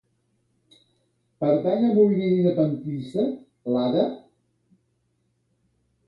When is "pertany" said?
1.41-1.83